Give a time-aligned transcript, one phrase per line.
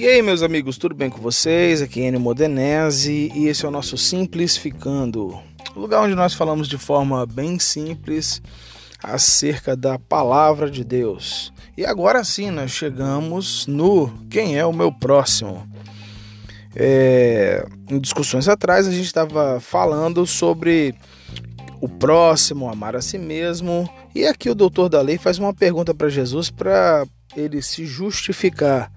[0.00, 1.82] E aí, meus amigos, tudo bem com vocês?
[1.82, 5.38] Aqui é Enio Modenese e esse é o nosso Simplificando,
[5.76, 8.40] lugar onde nós falamos de forma bem simples
[9.02, 11.52] acerca da palavra de Deus.
[11.76, 15.68] E agora sim, nós chegamos no Quem é o meu próximo?
[16.74, 20.94] É, em discussões atrás, a gente estava falando sobre
[21.80, 23.88] o próximo, amar a si mesmo.
[24.14, 28.92] E aqui o doutor da lei faz uma pergunta para Jesus para ele se justificar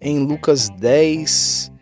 [0.00, 1.72] em Lucas 10,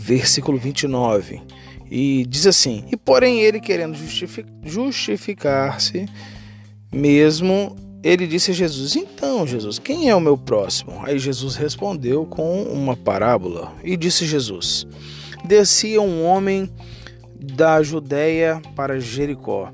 [0.00, 1.42] versículo 29.
[1.90, 3.96] E diz assim: E porém ele querendo
[4.64, 6.06] justificar-se
[6.92, 11.00] mesmo, ele disse a Jesus: Então, Jesus, quem é o meu próximo?
[11.04, 14.86] Aí Jesus respondeu com uma parábola e disse Jesus:
[15.44, 16.70] Descia um homem
[17.52, 19.72] da Judéia para Jericó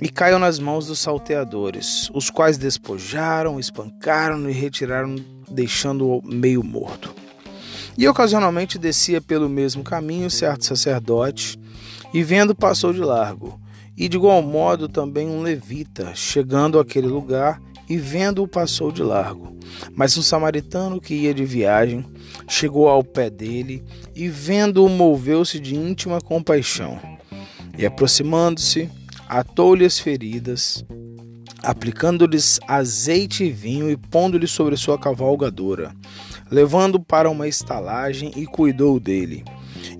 [0.00, 5.14] e caiu nas mãos dos salteadores, os quais despojaram, espancaram e retiraram,
[5.48, 7.14] deixando-o meio morto.
[7.96, 11.56] E ocasionalmente descia pelo mesmo caminho certo sacerdote,
[12.12, 13.61] e vendo passou de largo.
[13.96, 19.56] E de igual modo também um levita, chegando àquele lugar e vendo-o passou de largo.
[19.94, 22.04] Mas um samaritano que ia de viagem
[22.48, 23.82] chegou ao pé dele
[24.14, 26.98] e vendo-o moveu-se de íntima compaixão.
[27.76, 28.88] E aproximando-se,
[29.28, 30.84] atou-lhe as feridas,
[31.62, 35.94] aplicando-lhes azeite e vinho e pondo-lhe sobre sua cavalgadora,
[36.50, 39.44] levando para uma estalagem e cuidou dele.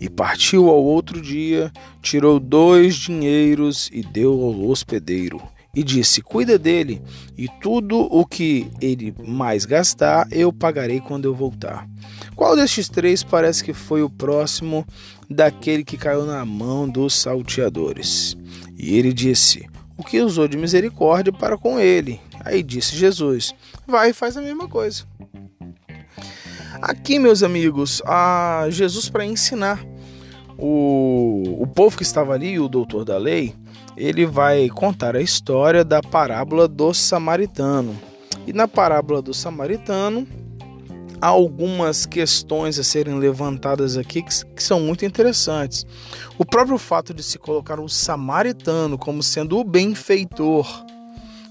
[0.01, 5.41] E partiu ao outro dia, tirou dois dinheiros e deu ao hospedeiro.
[5.75, 7.01] E disse: Cuida dele,
[7.37, 11.89] e tudo o que ele mais gastar eu pagarei quando eu voltar.
[12.37, 14.87] Qual destes três parece que foi o próximo
[15.31, 18.37] daquele que caiu na mão dos salteadores?
[18.79, 19.67] E ele disse:
[19.97, 22.21] O que usou de misericórdia para com ele?
[22.45, 23.55] Aí disse Jesus:
[23.87, 25.05] Vai e faz a mesma coisa.
[26.83, 29.87] Aqui, meus amigos, a Jesus para ensinar
[30.59, 33.55] o, o povo que estava ali, o doutor da lei,
[33.97, 37.97] ele vai contar a história da parábola do samaritano.
[38.49, 40.27] E na parábola do samaritano,
[41.21, 45.87] há algumas questões a serem levantadas aqui que, que, são muito interessantes.
[46.37, 50.67] O próprio fato de se colocar o samaritano como sendo o benfeitor,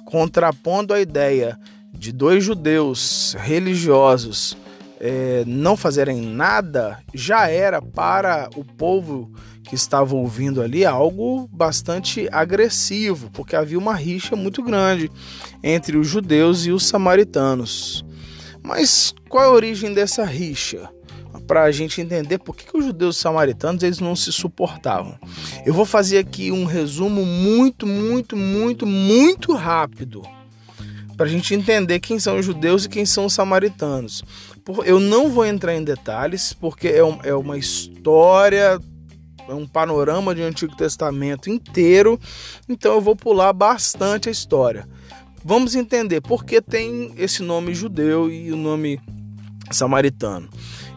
[0.04, 1.58] contrapondo a ideia
[1.94, 4.58] de dois judeus religiosos
[5.04, 9.32] é, não fazerem nada, já era para o povo
[9.64, 15.10] que estava ouvindo ali algo bastante agressivo, porque havia uma rixa muito grande
[15.64, 18.06] entre os judeus e os samaritanos.
[18.62, 20.88] Mas qual é a origem dessa rixa?
[21.48, 25.18] Para a gente entender por que, que os judeus samaritanos eles não se suportavam.
[25.66, 30.22] Eu vou fazer aqui um resumo muito, muito, muito, muito rápido
[31.22, 34.24] para a gente entender quem são os judeus e quem são os samaritanos.
[34.86, 38.80] Eu não vou entrar em detalhes, porque é, é uma história,
[39.48, 42.20] é um panorama de Antigo Testamento inteiro,
[42.70, 44.88] então eu vou pular bastante a história.
[45.44, 49.00] Vamos entender por que tem esse nome judeu e o nome
[49.72, 50.48] samaritano.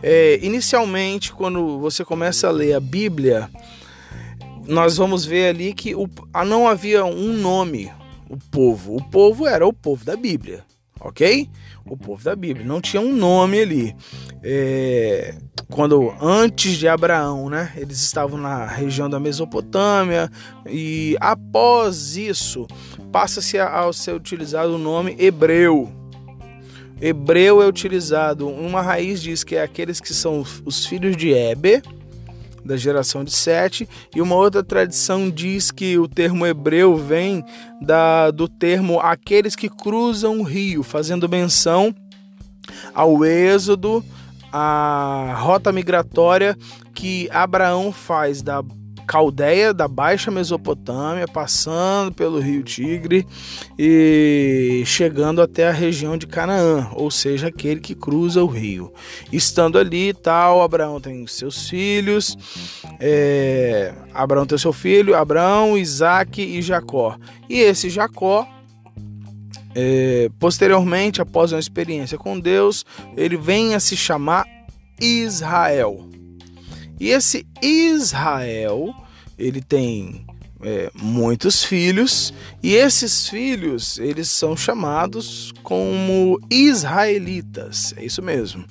[0.03, 3.49] É, inicialmente, quando você começa a ler a Bíblia,
[4.67, 6.09] nós vamos ver ali que o,
[6.47, 7.91] não havia um nome,
[8.29, 8.97] o povo.
[8.97, 10.65] O povo era o povo da Bíblia,
[11.05, 11.49] ok?
[11.87, 12.67] O povo da Bíblia.
[12.67, 13.95] Não tinha um nome ali.
[14.43, 15.35] É,
[15.71, 17.73] quando antes de Abraão, né?
[17.77, 20.31] Eles estavam na região da Mesopotâmia
[20.67, 22.67] e após isso
[23.13, 25.93] passa-se a, a ser utilizado o nome hebreu.
[27.01, 31.83] Hebreu é utilizado, uma raiz diz que é aqueles que são os filhos de Eber,
[32.65, 37.45] da geração de Sete, e uma outra tradição diz que o termo hebreu vem
[37.81, 41.95] da, do termo aqueles que cruzam o rio, fazendo menção
[42.95, 44.05] ao êxodo,
[44.53, 46.57] a rota migratória
[46.95, 48.63] que Abraão faz da
[49.07, 53.27] Caldeia da Baixa Mesopotâmia, passando pelo Rio Tigre
[53.79, 58.93] e chegando até a região de Canaã, ou seja, aquele que cruza o rio.
[59.33, 62.37] Estando ali, tal, Abraão tem seus filhos,
[62.99, 67.17] é, Abraão tem seu filho, Abraão, Isaac e Jacó.
[67.49, 68.49] E esse Jacó
[69.75, 72.87] é, posteriormente, após uma experiência com Deus,
[73.17, 74.47] ele vem a se chamar
[75.01, 76.14] Israel.
[76.99, 78.95] E esse Israel,
[79.39, 80.25] ele tem
[80.65, 82.33] é, muitos filhos
[82.63, 88.65] e esses filhos eles são chamados como israelitas é isso mesmo.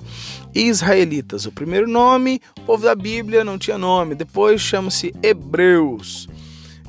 [0.52, 6.28] Israelitas o primeiro nome o povo da Bíblia não tinha nome depois chama-se hebreus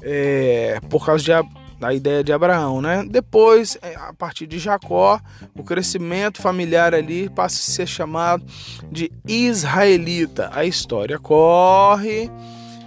[0.02, 1.32] é, por causa de
[1.80, 3.06] da ideia de Abraão, né?
[3.08, 5.20] Depois, é, a partir de Jacó,
[5.58, 8.46] o crescimento familiar ali passa a ser chamado
[8.92, 10.50] de israelita.
[10.54, 12.30] A história corre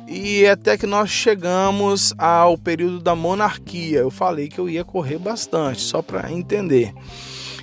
[0.07, 3.99] e até que nós chegamos ao período da monarquia.
[3.99, 6.95] Eu falei que eu ia correr bastante, só para entender.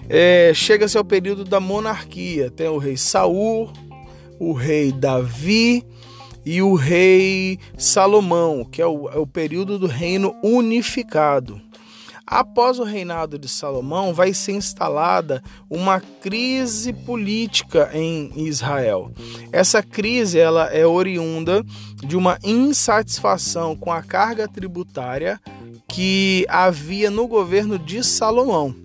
[0.07, 2.51] É, Chega-se ao período da monarquia.
[2.51, 3.72] Tem o rei Saul,
[4.39, 5.83] o rei Davi
[6.46, 11.60] e o rei Salomão, que é o, é o período do reino unificado.
[12.28, 19.12] Após o reinado de Salomão, vai ser instalada uma crise política em Israel.
[19.52, 21.64] Essa crise ela é oriunda
[21.98, 25.40] de uma insatisfação com a carga tributária
[25.88, 28.76] que havia no governo de Salomão.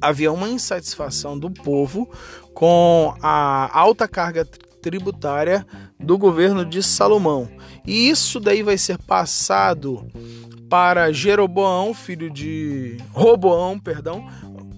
[0.00, 2.08] Havia uma insatisfação do povo
[2.54, 4.48] com a alta carga
[4.80, 5.66] tributária
[6.04, 7.48] do governo de Salomão.
[7.86, 10.06] E isso daí vai ser passado
[10.68, 14.26] para Jeroboão, filho de Roboão, perdão,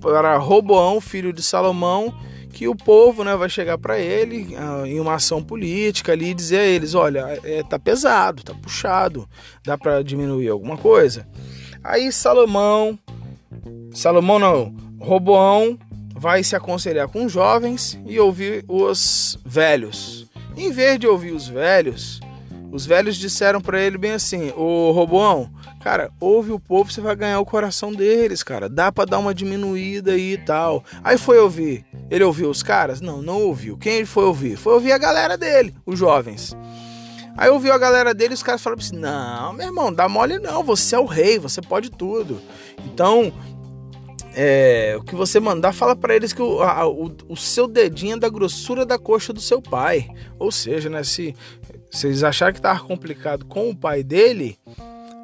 [0.00, 2.14] para Roboão, filho de Salomão,
[2.52, 6.34] que o povo, né, vai chegar para ele uh, em uma ação política ali e
[6.34, 9.29] dizer a eles, olha, é, tá pesado, tá puxado,
[9.64, 11.26] dá para diminuir alguma coisa.
[11.84, 12.99] Aí Salomão,
[13.93, 15.79] Salomão não, Roboão
[16.14, 20.26] vai se aconselhar com os jovens e ouvir os velhos.
[20.56, 22.19] Em vez de ouvir os velhos,
[22.73, 25.50] os velhos disseram para ele bem assim: "Ô Roboão,
[25.82, 28.69] cara, ouve o povo, você vai ganhar o coração deles, cara.
[28.69, 30.82] Dá para dar uma diminuída aí e tal".
[31.05, 31.85] Aí foi ouvir.
[32.11, 33.00] Ele ouviu os caras?
[33.00, 33.76] Não, não ouviu.
[33.76, 34.56] Quem ele foi ouvir?
[34.56, 36.56] Foi ouvir a galera dele, os jovens.
[37.37, 40.38] Aí ouviu a galera dele e os caras falaram assim: Não, meu irmão, dá mole
[40.38, 42.41] não, você é o rei, você pode tudo.
[42.85, 43.31] Então,
[44.38, 48.16] é, o que você mandar, fala para eles que o, a, o, o, seu dedinho
[48.16, 50.10] é da grossura da coxa do seu pai.
[50.38, 51.34] Ou seja, né, se,
[52.04, 54.58] eles acharem que estava complicado com o pai dele,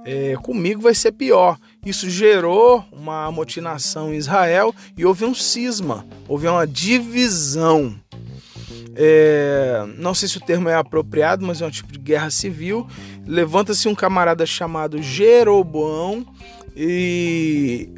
[0.07, 1.59] é, comigo vai ser pior.
[1.85, 7.95] Isso gerou uma amotinação em Israel e houve um cisma, houve uma divisão.
[8.95, 12.87] É, não sei se o termo é apropriado, mas é um tipo de guerra civil.
[13.27, 16.27] Levanta-se um camarada chamado Jeroboão
[16.75, 17.91] e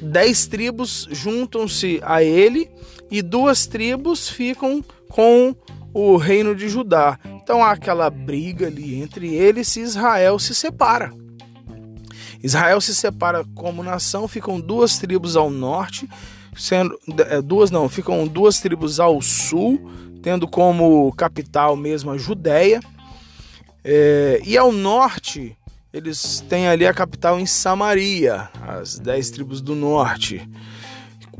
[0.00, 2.70] dez tribos juntam-se a ele
[3.10, 5.54] e duas tribos ficam com
[5.92, 7.18] o reino de Judá.
[7.42, 11.12] Então há aquela briga ali entre eles e Israel se separa.
[12.42, 16.08] Israel se separa como nação, ficam duas tribos ao norte,
[16.56, 16.96] sendo
[17.28, 19.90] é, duas não, ficam duas tribos ao sul,
[20.22, 22.80] tendo como capital mesmo a Judéia.
[23.82, 25.56] É, e ao norte
[25.92, 30.48] eles têm ali a capital em Samaria, as dez tribos do norte.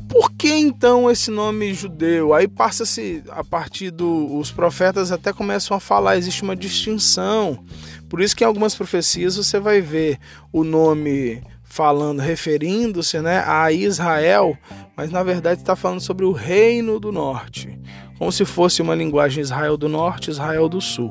[0.09, 2.33] Por que então esse nome judeu?
[2.33, 7.63] Aí passa-se a partir dos profetas até começam a falar, existe uma distinção.
[8.09, 10.19] Por isso que em algumas profecias você vai ver
[10.51, 14.57] o nome falando, referindo-se né, a Israel,
[14.97, 17.79] mas na verdade está falando sobre o reino do norte,
[18.19, 21.11] como se fosse uma linguagem Israel do norte, Israel do sul.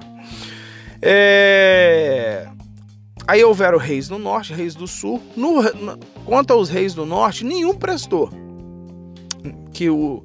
[1.00, 2.50] É...
[3.28, 5.22] Aí houveram reis no norte, reis do sul.
[5.36, 8.32] No, no, quanto aos reis do norte, nenhum prestou.
[9.74, 10.24] Que o,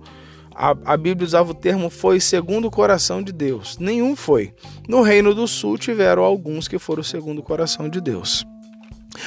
[0.55, 3.77] a, a Bíblia usava o termo foi segundo o coração de Deus.
[3.79, 4.55] Nenhum foi.
[4.89, 8.47] No reino do sul tiveram alguns que foram segundo o coração de Deus.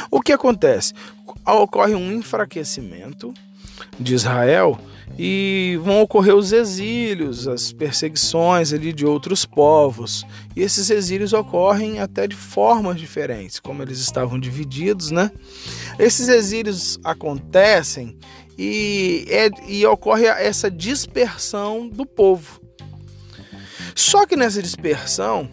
[0.10, 0.94] O que acontece?
[1.46, 3.34] Ocorre um enfraquecimento
[4.00, 4.80] de Israel
[5.18, 10.26] e vão ocorrer os exílios, as perseguições ali de outros povos.
[10.56, 15.32] E esses exílios ocorrem até de formas diferentes, como eles estavam divididos, né?
[15.98, 18.18] Esses exílios acontecem
[18.58, 22.62] e, é, e ocorre essa dispersão do povo.
[23.94, 25.50] Só que nessa dispersão,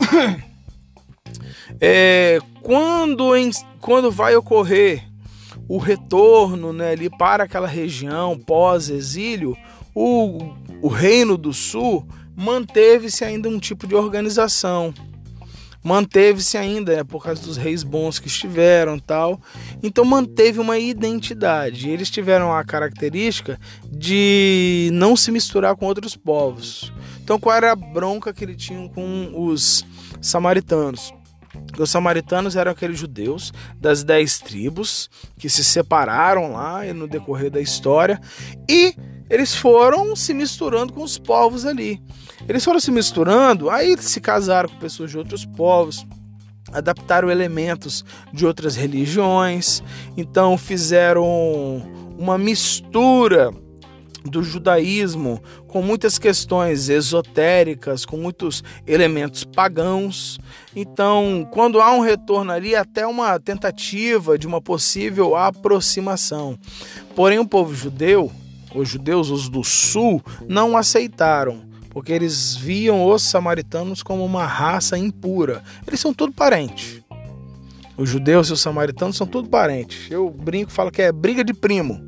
[1.80, 5.04] é, quando, em, quando vai ocorrer
[5.68, 9.56] o retorno né, ali para aquela região pós-exílio,
[9.94, 12.06] o, o Reino do Sul
[12.36, 14.92] manteve-se ainda um tipo de organização.
[15.82, 19.38] Manteve-se ainda, né, por causa dos reis bons que estiveram tal.
[19.82, 21.90] Então manteve uma identidade.
[21.90, 26.90] Eles tiveram a característica de não se misturar com outros povos.
[27.22, 29.84] Então qual era a bronca que eles tinham com os
[30.22, 31.12] samaritanos?
[31.78, 37.60] Os samaritanos eram aqueles judeus das dez tribos que se separaram lá no decorrer da
[37.60, 38.20] história
[38.68, 38.94] e
[39.28, 42.00] eles foram se misturando com os povos ali.
[42.48, 46.06] Eles foram se misturando, aí se casaram com pessoas de outros povos,
[46.72, 49.82] adaptaram elementos de outras religiões,
[50.16, 51.24] então fizeram
[52.18, 53.50] uma mistura
[54.24, 60.38] do judaísmo, com muitas questões esotéricas, com muitos elementos pagãos.
[60.74, 66.58] Então, quando há um retorno ali, até uma tentativa de uma possível aproximação.
[67.14, 68.32] Porém, o povo judeu,
[68.74, 74.96] os judeus, os do sul, não aceitaram, porque eles viam os samaritanos como uma raça
[74.98, 75.62] impura.
[75.86, 77.02] Eles são tudo parentes.
[77.96, 80.10] Os judeus e os samaritanos são tudo parentes.
[80.10, 82.00] Eu brinco, falo que é briga de primo.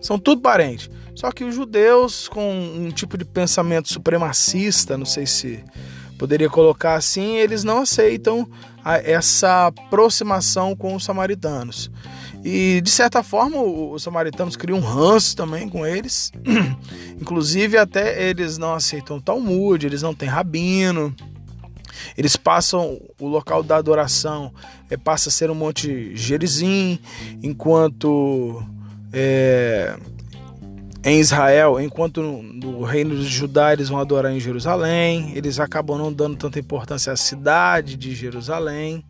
[0.00, 0.88] São tudo parentes.
[1.14, 5.62] Só que os judeus, com um tipo de pensamento supremacista, não sei se
[6.18, 8.48] poderia colocar assim, eles não aceitam
[9.04, 11.90] essa aproximação com os samaritanos.
[12.44, 16.32] E de certa forma os samaritanos criam um ranço também com eles.
[17.20, 21.14] Inclusive até eles não aceitam Talmud, eles não têm rabino.
[22.16, 24.52] Eles passam o local da adoração
[24.92, 26.98] é, passa a ser um monte Gerizim,
[27.42, 28.62] enquanto
[29.12, 29.96] é,
[31.04, 36.12] em Israel, enquanto no, reino de Judá eles vão adorar em Jerusalém, eles acabam não
[36.12, 39.04] dando tanta importância à cidade de Jerusalém.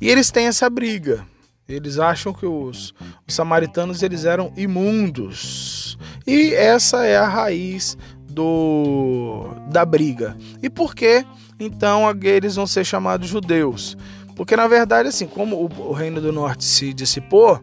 [0.00, 1.26] E eles têm essa briga.
[1.68, 2.94] Eles acham que os,
[3.26, 5.98] os samaritanos eles eram imundos.
[6.24, 7.98] E essa é a raiz
[8.30, 10.36] do da briga.
[10.62, 11.24] E por que
[11.58, 13.96] então eles vão ser chamados judeus?
[14.36, 17.60] Porque na verdade assim, como o, o reino do norte se dissipou,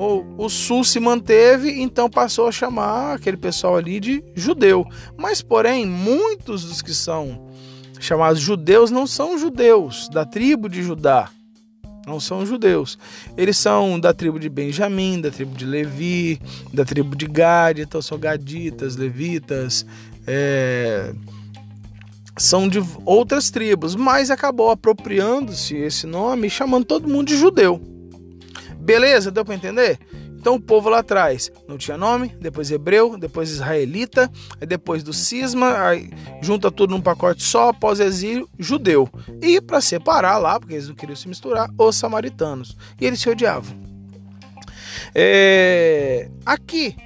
[0.00, 4.86] o, o sul se manteve, então passou a chamar aquele pessoal ali de judeu.
[5.14, 7.50] Mas, porém, muitos dos que são
[8.00, 11.28] chamados judeus não são judeus da tribo de Judá.
[12.06, 12.98] Não são judeus.
[13.36, 16.40] Eles são da tribo de Benjamim, da tribo de Levi,
[16.72, 19.84] da tribo de Gad, então são gaditas, levitas,
[20.26, 21.12] é...
[22.38, 27.99] são de outras tribos, mas acabou apropriando-se esse nome e chamando todo mundo de judeu.
[28.90, 29.30] Beleza?
[29.30, 30.00] Deu para entender?
[30.36, 34.28] Então o povo lá atrás não tinha nome, depois hebreu, depois israelita,
[34.58, 35.92] depois do cisma,
[36.42, 39.08] junta tudo num pacote só, pós-exílio, judeu.
[39.40, 42.76] E para separar lá, porque eles não queriam se misturar, os samaritanos.
[43.00, 43.78] E eles se odiavam.
[45.14, 46.28] É...
[46.44, 46.96] Aqui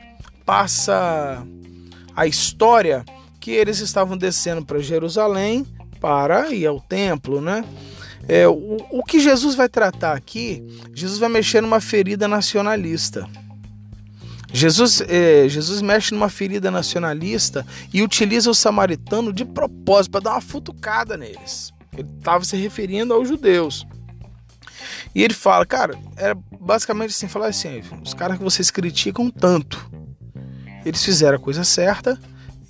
[0.47, 1.47] passa
[2.17, 3.05] a história
[3.41, 5.67] que eles estavam descendo para Jerusalém
[6.01, 7.63] para ir ao templo, né?
[8.29, 10.63] É, o, o que Jesus vai tratar aqui,
[10.95, 13.29] Jesus vai mexer numa ferida nacionalista.
[14.53, 20.31] Jesus, é, Jesus mexe numa ferida nacionalista e utiliza o samaritano de propósito para dar
[20.33, 21.73] uma futucada neles.
[21.93, 23.85] Ele estava se referindo aos judeus.
[25.13, 29.91] E ele fala, cara, era basicamente assim, falar assim, os caras que vocês criticam tanto,
[30.85, 32.19] eles fizeram a coisa certa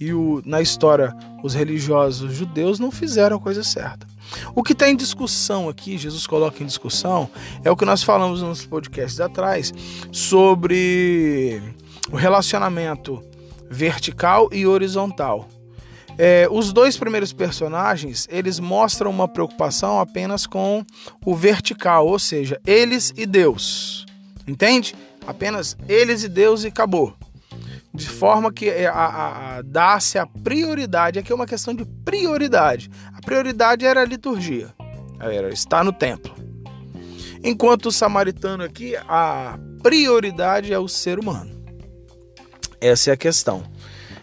[0.00, 4.06] e o, na história os religiosos judeus não fizeram a coisa certa.
[4.54, 7.28] O que está em discussão aqui, Jesus coloca em discussão,
[7.64, 9.72] é o que nós falamos nos podcasts atrás
[10.12, 11.62] sobre
[12.10, 13.22] o relacionamento
[13.70, 15.48] vertical e horizontal.
[16.16, 20.84] É, os dois primeiros personagens eles mostram uma preocupação apenas com
[21.24, 24.06] o vertical, ou seja, eles e Deus.
[24.46, 24.94] Entende?
[25.26, 27.14] Apenas eles e Deus e acabou.
[27.94, 31.84] De forma que é, a, a, a dá-se a prioridade, aqui é uma questão de
[32.04, 32.90] prioridade
[33.24, 34.72] prioridade era a liturgia,
[35.18, 36.34] era estar no templo.
[37.42, 41.64] Enquanto o samaritano aqui, a prioridade é o ser humano.
[42.80, 43.64] Essa é a questão.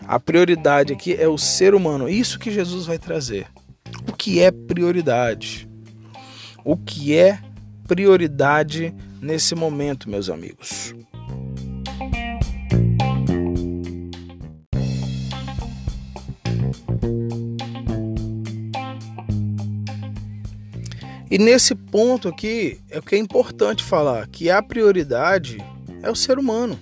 [0.07, 2.09] A prioridade aqui é o ser humano.
[2.09, 3.47] Isso que Jesus vai trazer.
[4.07, 5.69] O que é prioridade?
[6.63, 7.39] O que é
[7.87, 10.93] prioridade nesse momento, meus amigos?
[21.31, 25.59] E nesse ponto aqui é o que é importante falar, que a prioridade
[26.03, 26.77] é o ser humano.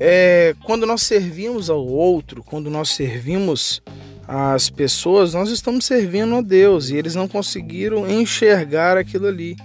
[0.00, 3.80] É, quando nós servimos ao outro, quando nós servimos
[4.26, 9.56] as pessoas, nós estamos servindo a Deus e eles não conseguiram enxergar aquilo ali.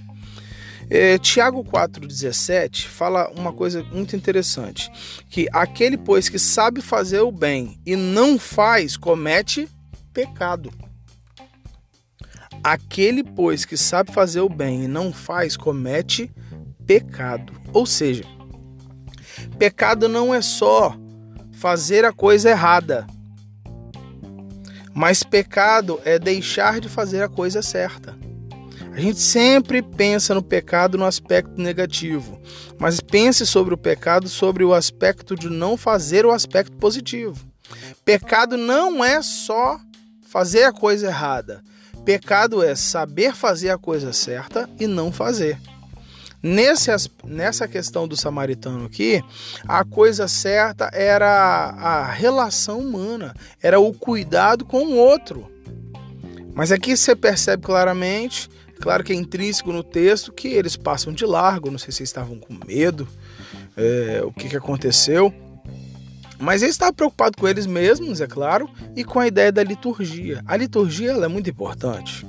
[0.88, 4.92] É, Tiago 4,17 fala uma coisa muito interessante:
[5.32, 9.68] que aquele, pois, que sabe fazer o bem e não faz, comete
[10.14, 10.72] pecado.
[12.64, 16.32] Aquele, pois, que sabe fazer o bem e não faz, comete
[16.86, 17.54] pecado.
[17.72, 18.24] Ou seja,
[19.58, 20.96] pecado não é só
[21.54, 23.06] fazer a coisa errada,
[24.94, 28.18] mas pecado é deixar de fazer a coisa certa.
[28.92, 32.38] A gente sempre pensa no pecado no aspecto negativo,
[32.78, 37.48] mas pense sobre o pecado sobre o aspecto de não fazer o aspecto positivo.
[38.04, 39.80] Pecado não é só
[40.28, 41.64] fazer a coisa errada.
[42.10, 45.60] Pecado é saber fazer a coisa certa e não fazer.
[46.42, 46.90] Nesse,
[47.24, 49.24] nessa questão do samaritano aqui,
[49.68, 55.52] a coisa certa era a relação humana, era o cuidado com o outro.
[56.56, 58.50] Mas aqui você percebe claramente,
[58.82, 62.40] claro que é intrínseco no texto, que eles passam de largo, não sei se estavam
[62.40, 63.08] com medo,
[63.78, 65.32] é, o que, que aconteceu.
[66.40, 70.42] Mas ele estava preocupado com eles mesmos, é claro, e com a ideia da liturgia.
[70.46, 72.26] A liturgia é muito importante.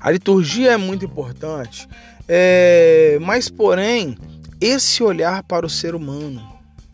[0.00, 1.88] A liturgia é muito importante,
[2.28, 4.16] é, mas porém,
[4.60, 6.46] esse olhar para o ser humano,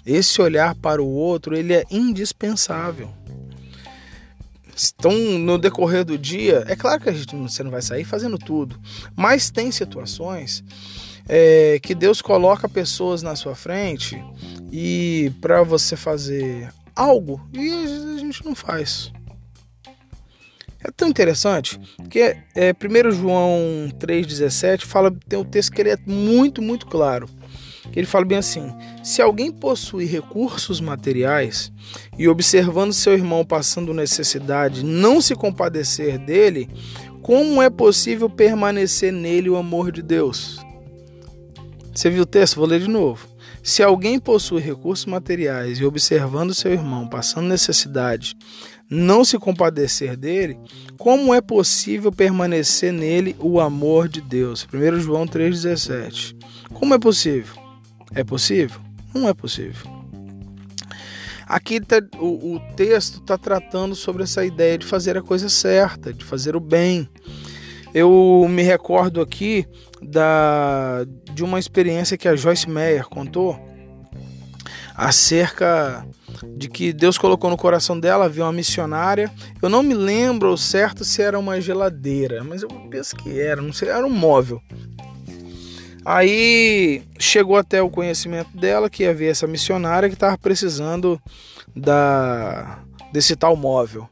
[0.06, 3.10] esse olhar para o outro, ele é indispensável.
[4.98, 8.38] Então, no decorrer do dia, é claro que a gente você não vai sair fazendo
[8.38, 8.80] tudo,
[9.14, 10.64] mas tem situações
[11.28, 14.22] é, que Deus coloca pessoas na sua frente
[14.72, 19.12] e para você fazer algo e a gente não faz.
[20.82, 21.78] É tão interessante
[22.10, 22.18] que
[22.56, 27.28] é, 1 João 3,17 fala, tem um texto que ele é muito, muito claro.
[27.94, 31.70] Ele fala bem assim: se alguém possui recursos materiais
[32.18, 36.68] e observando seu irmão passando necessidade, não se compadecer dele,
[37.20, 40.58] como é possível permanecer nele o amor de Deus?
[41.94, 42.56] Você viu o texto?
[42.56, 43.31] Vou ler de novo.
[43.62, 48.36] Se alguém possui recursos materiais e observando seu irmão passando necessidade,
[48.90, 50.58] não se compadecer dele,
[50.98, 54.66] como é possível permanecer nele o amor de Deus?
[54.72, 56.36] 1 João 3,17.
[56.74, 57.54] Como é possível?
[58.12, 58.80] É possível?
[59.14, 59.90] Não é possível.
[61.46, 66.12] Aqui tá, o, o texto está tratando sobre essa ideia de fazer a coisa certa,
[66.12, 67.08] de fazer o bem.
[67.94, 69.66] Eu me recordo aqui
[70.02, 73.58] da, de uma experiência que a Joyce Meyer contou
[74.94, 76.06] acerca
[76.56, 79.30] de que Deus colocou no coração dela, viu uma missionária.
[79.60, 83.72] Eu não me lembro certo se era uma geladeira, mas eu penso que era, não
[83.72, 84.60] sei, era um móvel.
[86.04, 91.20] Aí chegou até o conhecimento dela que havia essa missionária que estava precisando
[91.74, 92.80] da
[93.12, 94.08] desse tal móvel.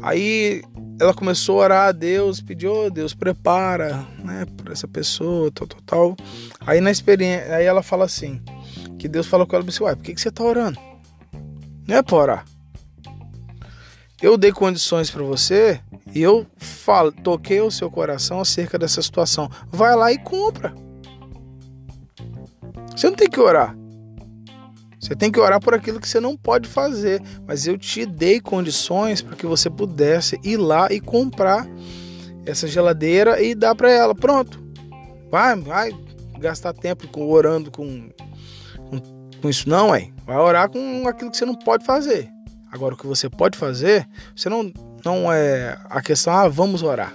[0.00, 0.62] Aí
[1.00, 5.66] ela começou a orar a Deus, pediu, oh, Deus, prepara, né, para essa pessoa, tal,
[5.66, 6.16] tal, tal.
[6.60, 8.40] Aí na experiência, aí ela fala assim,
[8.98, 10.78] que Deus falou com ela, disse, uai, por que, que você está orando?
[11.86, 12.44] Não é para orar.
[14.20, 15.80] Eu dei condições para você
[16.14, 19.50] e eu falo, toquei o seu coração acerca dessa situação.
[19.68, 20.72] Vai lá e compra.
[22.94, 23.76] Você não tem que orar.
[25.02, 27.20] Você tem que orar por aquilo que você não pode fazer.
[27.44, 31.66] Mas eu te dei condições para que você pudesse ir lá e comprar
[32.46, 34.14] essa geladeira e dar para ela.
[34.14, 34.62] Pronto.
[35.28, 35.92] Vai, vai
[36.38, 38.10] gastar tempo com, orando com,
[38.88, 39.00] com,
[39.40, 40.08] com isso, não, é.
[40.24, 42.28] Vai orar com aquilo que você não pode fazer.
[42.70, 44.72] Agora, o que você pode fazer, você não,
[45.04, 47.12] não é a questão, ah, vamos orar.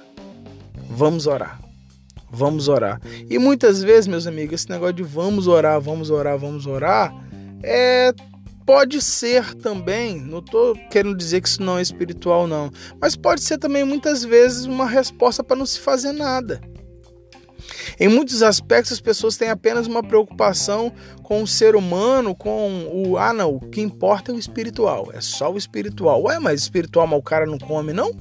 [0.90, 1.58] Vamos orar.
[2.30, 3.00] Vamos orar.
[3.30, 7.14] E muitas vezes, meus amigos, esse negócio de vamos orar, vamos orar, vamos orar,
[7.64, 8.14] é
[8.66, 13.42] pode ser também, não estou querendo dizer que isso não é espiritual não, mas pode
[13.42, 16.60] ser também muitas vezes uma resposta para não se fazer nada.
[18.00, 20.92] Em muitos aspectos, as pessoas têm apenas uma preocupação
[21.24, 23.18] com o ser humano, com o.
[23.18, 26.24] Ah, não, o que importa é o espiritual, é só o espiritual.
[26.24, 28.12] Ué, mas espiritual, mas o cara não come, não?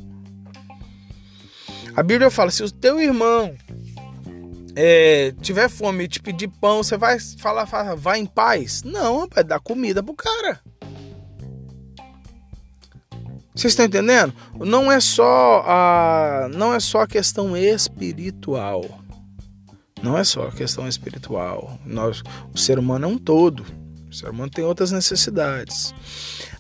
[1.95, 3.55] A Bíblia fala: se o teu irmão
[4.77, 8.83] é, tiver fome e te pedir pão, você vai falar, fala, vai em paz?
[8.83, 10.61] Não, vai dar comida pro cara.
[13.55, 14.35] Vocês estão entendendo?
[14.55, 18.85] Não é só a, não é só a questão espiritual.
[20.03, 21.79] Não é só a questão espiritual.
[21.87, 23.65] Nós, o ser humano é um todo.
[24.11, 25.95] O ser humano tem outras necessidades.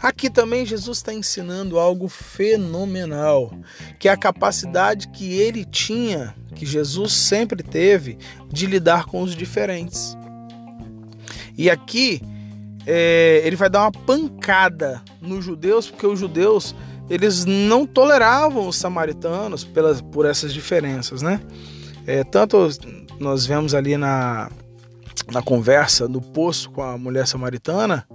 [0.00, 3.52] Aqui também Jesus está ensinando algo fenomenal,
[3.98, 9.35] que é a capacidade que ele tinha, que Jesus sempre teve, de lidar com os
[9.35, 10.16] diferentes.
[11.56, 12.20] E aqui
[12.87, 16.74] é, ele vai dar uma pancada nos judeus, porque os judeus
[17.09, 21.40] eles não toleravam os samaritanos pelas, por essas diferenças, né?
[22.06, 22.68] É, tanto
[23.18, 24.50] nós vemos ali na,
[25.30, 28.06] na conversa no poço com a mulher samaritana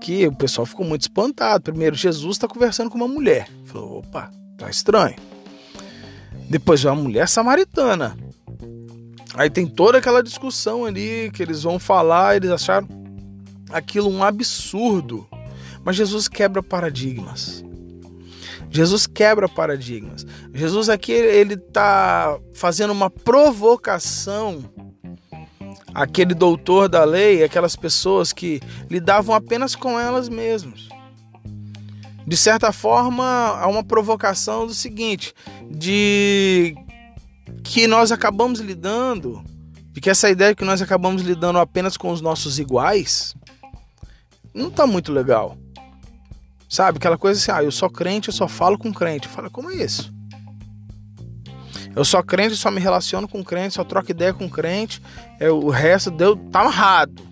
[0.00, 1.64] que o pessoal ficou muito espantado.
[1.64, 3.48] Primeiro, Jesus está conversando com uma mulher.
[3.66, 5.16] Falou, opa, tá estranho.
[6.48, 8.16] Depois uma mulher samaritana.
[9.34, 12.88] Aí tem toda aquela discussão ali que eles vão falar, eles acharam
[13.70, 15.28] aquilo um absurdo.
[15.84, 17.64] Mas Jesus quebra paradigmas.
[18.70, 20.26] Jesus quebra paradigmas.
[20.52, 24.64] Jesus aqui ele está fazendo uma provocação
[25.94, 30.88] aquele doutor da lei, aquelas pessoas que lidavam apenas com elas mesmas.
[32.26, 35.34] De certa forma, há uma provocação do seguinte,
[35.70, 36.74] de
[37.64, 39.42] que nós acabamos lidando
[39.92, 43.34] De que essa ideia que nós acabamos lidando apenas com os nossos iguais
[44.54, 45.56] não tá muito legal.
[46.68, 46.98] Sabe?
[46.98, 49.26] Aquela coisa assim, ah, eu sou crente, eu só falo com crente.
[49.26, 50.12] Fala, como é isso?
[51.94, 55.02] Eu sou crente, só me relaciono com crente, só troco ideia com crente.
[55.38, 57.22] É, o resto deu tá amarrado.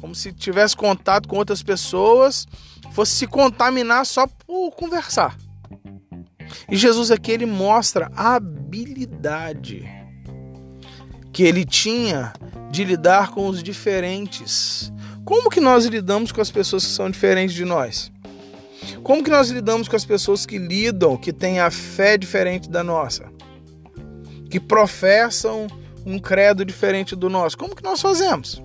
[0.00, 2.46] Como se tivesse contato com outras pessoas,
[2.92, 5.36] fosse se contaminar só por conversar.
[6.70, 9.88] E Jesus aqui ele mostra a habilidade
[11.32, 12.32] que ele tinha
[12.70, 14.92] de lidar com os diferentes.
[15.24, 18.12] Como que nós lidamos com as pessoas que são diferentes de nós?
[19.02, 22.82] Como que nós lidamos com as pessoas que lidam, que têm a fé diferente da
[22.82, 23.30] nossa?
[24.52, 25.66] Que professam
[26.04, 27.56] um credo diferente do nosso?
[27.56, 28.62] Como que nós fazemos?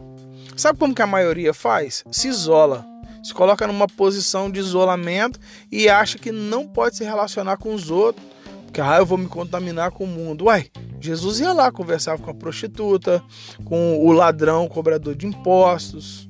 [0.58, 2.04] Sabe como que a maioria faz?
[2.12, 2.86] Se isola.
[3.24, 5.40] Se coloca numa posição de isolamento
[5.72, 8.26] e acha que não pode se relacionar com os outros,
[8.66, 10.48] porque ah, eu vou me contaminar com o mundo.
[10.48, 10.70] Uai,
[11.00, 13.24] Jesus ia lá, conversava com a prostituta,
[13.64, 16.30] com o ladrão, o cobrador de impostos,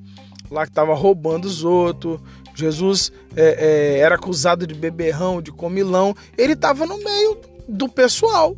[0.52, 2.20] lá que estava roubando os outros.
[2.54, 6.16] Jesus é, é, era acusado de beberrão, de comilão.
[6.38, 8.56] Ele estava no meio do pessoal,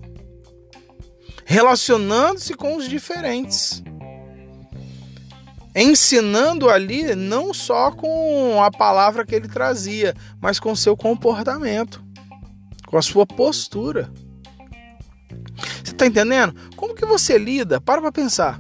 [1.46, 3.84] relacionando-se com os diferentes
[5.76, 12.04] ensinando ali não só com a palavra que ele trazia, mas com seu comportamento,
[12.86, 14.12] com a sua postura.
[15.84, 16.54] Você está entendendo?
[16.76, 17.80] Como que você lida?
[17.80, 18.60] Para para pensar.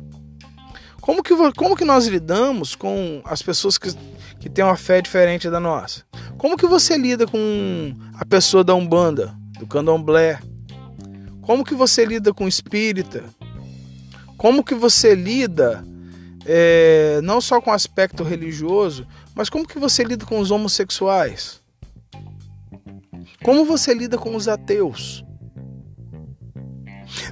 [1.02, 3.90] Como que, como que nós lidamos com as pessoas que,
[4.40, 6.04] que têm uma fé diferente da nossa?
[6.38, 10.40] Como que você lida com a pessoa da Umbanda, do Candomblé?
[11.50, 13.24] Como que você lida com espírita?
[14.38, 15.84] Como que você lida
[16.46, 21.60] é, não só com o aspecto religioso, mas como que você lida com os homossexuais?
[23.44, 25.26] Como você lida com os ateus?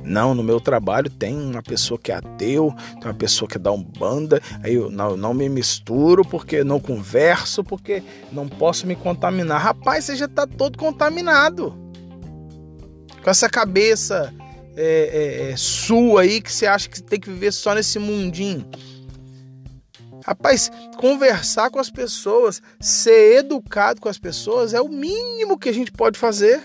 [0.04, 3.72] Não, no meu trabalho tem uma pessoa que é ateu, tem uma pessoa que dá
[3.72, 8.02] um banda, aí eu não, não me misturo porque não converso, porque
[8.32, 9.62] não posso me contaminar.
[9.62, 11.87] Rapaz, você já está todo contaminado.
[13.28, 14.34] Com essa cabeça
[14.78, 18.66] é, é, é, sua aí que você acha que tem que viver só nesse mundinho.
[20.26, 25.74] Rapaz, conversar com as pessoas, ser educado com as pessoas é o mínimo que a
[25.74, 26.64] gente pode fazer.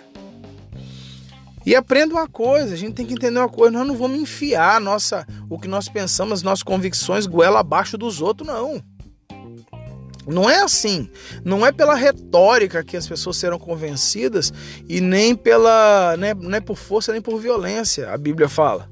[1.66, 4.80] E aprenda uma coisa, a gente tem que entender uma coisa, nós não vamos enfiar
[4.80, 8.80] nossa, o que nós pensamos, as nossas convicções goela abaixo dos outros, não.
[10.26, 11.08] Não é assim.
[11.44, 14.52] Não é pela retórica que as pessoas serão convencidas
[14.88, 18.90] e nem pela, né, não é por força nem por violência, a Bíblia fala.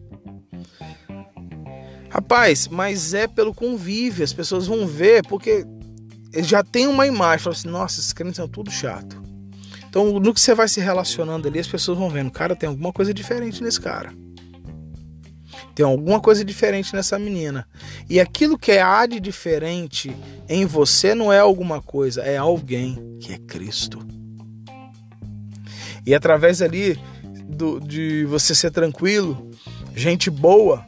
[2.08, 5.64] Rapaz, mas é pelo convívio, as pessoas vão ver, porque
[6.38, 9.22] já tem uma imagem, falam assim, nossa, esses crentes são tudo chato.
[9.88, 12.92] Então, no que você vai se relacionando ali, as pessoas vão vendo, cara, tem alguma
[12.92, 14.12] coisa diferente nesse cara.
[15.74, 17.66] Tem alguma coisa diferente nessa menina.
[18.08, 20.14] E aquilo que há de diferente
[20.48, 23.98] em você não é alguma coisa, é alguém que é Cristo.
[26.06, 26.98] E através ali
[27.48, 29.50] do, de você ser tranquilo,
[29.94, 30.84] gente boa,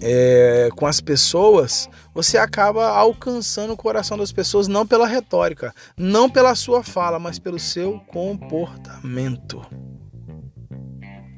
[0.00, 6.28] é, com as pessoas, você acaba alcançando o coração das pessoas não pela retórica, não
[6.28, 9.60] pela sua fala, mas pelo seu comportamento.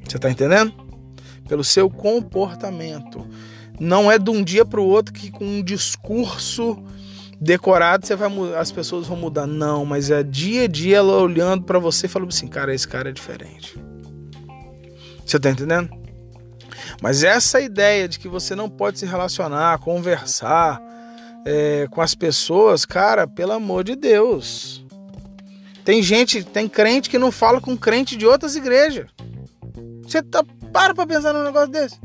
[0.09, 0.82] Você está entendendo?
[1.53, 3.29] Pelo seu comportamento.
[3.79, 6.83] Não é de um dia para o outro que com um discurso
[7.39, 9.47] decorado você vai as pessoas vão mudar.
[9.47, 12.89] Não, mas é dia a dia ela olhando para você e falando assim, cara, esse
[12.89, 13.79] cara é diferente.
[15.27, 15.91] Você está entendendo?
[17.03, 20.81] Mas essa ideia de que você não pode se relacionar, conversar
[21.45, 24.83] é, com as pessoas, cara, pelo amor de Deus.
[25.85, 29.11] Tem gente, tem crente que não fala com crente de outras igrejas.
[30.03, 31.99] Você tá, para pra pensar num negócio desse.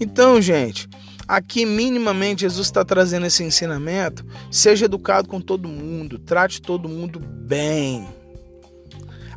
[0.00, 0.88] Então, gente,
[1.26, 4.24] aqui minimamente Jesus está trazendo esse ensinamento.
[4.50, 8.06] Seja educado com todo mundo, trate todo mundo bem.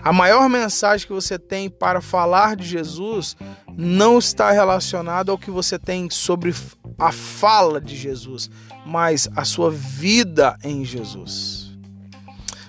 [0.04, 3.36] A maior mensagem que você tem para falar de Jesus
[3.76, 6.54] não está relacionada ao que você tem sobre
[6.98, 8.50] a fala de Jesus,
[8.86, 11.67] mas a sua vida em Jesus.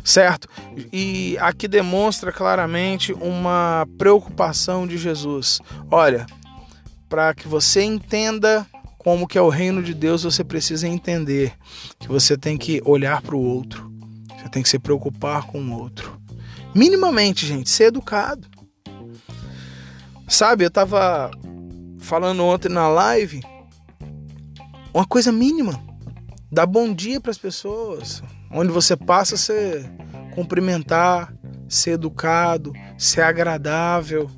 [0.08, 0.48] Certo?
[0.90, 5.60] E aqui demonstra claramente uma preocupação de Jesus.
[5.90, 6.24] Olha,
[7.10, 8.66] para que você entenda
[8.96, 11.52] como que é o reino de Deus, você precisa entender
[11.98, 13.92] que você tem que olhar para o outro.
[14.30, 16.18] Você tem que se preocupar com o outro.
[16.74, 18.48] Minimamente, gente, ser educado.
[20.26, 21.30] Sabe, eu tava
[21.98, 23.42] falando ontem na live
[24.94, 25.78] uma coisa mínima.
[26.50, 28.22] Dar bom dia para as pessoas.
[28.50, 29.84] Onde você passa, você
[30.34, 31.34] cumprimentar,
[31.68, 34.30] ser educado, ser agradável.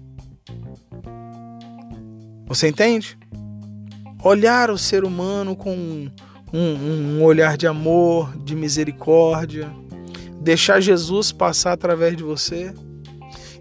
[2.47, 3.19] Você entende?
[4.23, 6.11] Olhar o ser humano com
[6.53, 9.71] um, um, olhar de amor, de misericórdia,
[10.41, 12.75] deixar Jesus passar através de você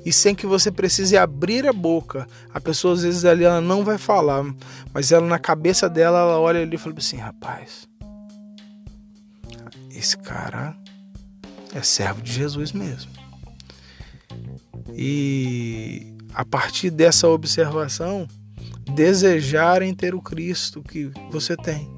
[0.06, 2.26] e sem que você precise abrir a boca.
[2.54, 4.44] A pessoa às vezes ali ela não vai falar,
[4.94, 7.89] mas ela na cabeça dela ela olha ali e fala assim, rapaz,
[10.00, 10.76] esse cara
[11.76, 13.12] é servo de Jesus mesmo.
[14.96, 18.28] E a partir dessa observação,
[18.96, 21.90] desejarem ter o Cristo que você tem.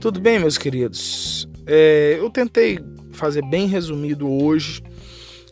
[0.00, 1.48] Tudo bem, meus queridos?
[1.66, 2.78] É, eu tentei
[3.12, 4.80] fazer bem resumido hoje.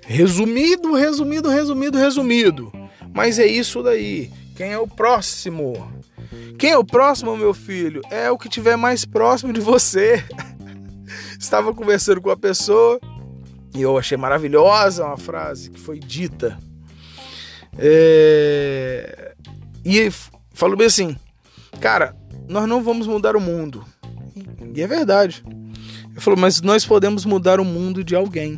[0.06, 2.72] Resumido, resumido, resumido, resumido.
[3.12, 4.30] Mas é isso daí.
[4.54, 5.74] Quem é o próximo?
[6.58, 8.00] Quem é o próximo, meu filho?
[8.08, 10.24] É o que tiver mais próximo de você.
[11.38, 13.00] Estava conversando com a pessoa
[13.74, 16.58] e eu achei maravilhosa uma frase que foi dita.
[17.78, 19.34] É...
[19.84, 20.10] E
[20.52, 21.16] falou bem assim:
[21.80, 22.16] Cara,
[22.48, 23.84] nós não vamos mudar o mundo.
[24.74, 25.44] E é verdade.
[26.10, 28.56] Ele falou, mas nós podemos mudar o mundo de alguém.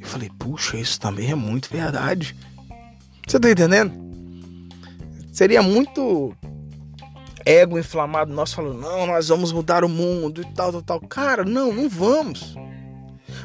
[0.00, 2.36] Eu falei, puxa, isso também é muito verdade.
[3.26, 3.92] Você tá entendendo?
[5.32, 6.34] Seria muito
[7.46, 11.00] ego inflamado nosso falando, não, nós vamos mudar o mundo e tal, tal, tal.
[11.00, 12.56] Cara, não, não vamos.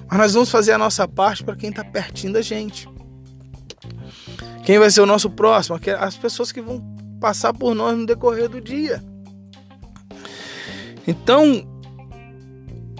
[0.10, 2.90] Mas nós vamos fazer a nossa parte para quem tá pertinho da gente.
[4.66, 5.80] Quem vai ser o nosso próximo?
[6.00, 6.82] As pessoas que vão
[7.20, 9.04] passar por nós no decorrer do dia.
[11.08, 11.68] Então,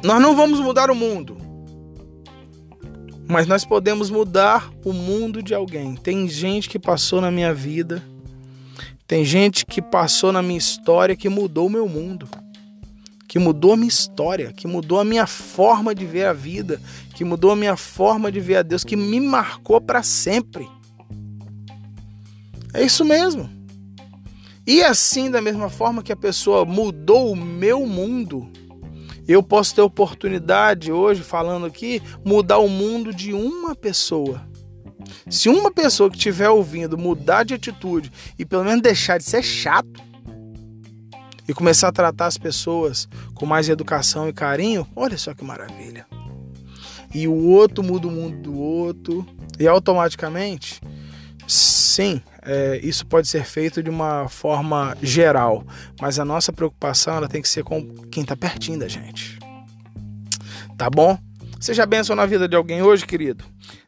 [0.04, 1.38] nós não vamos mudar o mundo,
[3.28, 5.96] mas nós podemos mudar o mundo de alguém.
[5.96, 8.04] Tem gente que passou na minha vida
[9.12, 12.30] tem gente que passou na minha história que mudou o meu mundo,
[13.28, 16.82] que mudou a minha história, que mudou a minha forma de ver a vida,
[17.14, 20.66] que mudou a minha forma de ver a Deus, que me marcou para sempre.
[22.74, 23.50] É isso mesmo.
[24.66, 28.50] E assim, da mesma forma que a pessoa mudou o meu mundo,
[29.28, 34.50] eu posso ter oportunidade hoje, falando aqui, mudar o mundo de uma pessoa.
[35.30, 39.44] Se uma pessoa que estiver ouvindo mudar de atitude e pelo menos deixar de ser
[39.44, 40.02] chato
[41.48, 46.06] e começar a tratar as pessoas com mais educação e carinho, olha só que maravilha.
[47.14, 49.26] E o outro muda o mundo do outro
[49.60, 50.80] e automaticamente,
[51.48, 55.66] sim, é, isso pode ser feito de uma forma geral,
[56.00, 59.38] mas a nossa preocupação ela tem que ser com quem está pertinho da gente.
[60.78, 61.18] Tá bom?
[61.60, 63.44] Seja bênção na vida de alguém hoje, querido.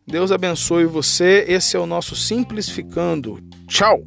[0.05, 1.45] Deus abençoe você.
[1.47, 3.39] Esse é o nosso Simplificando.
[3.67, 4.03] Tchau!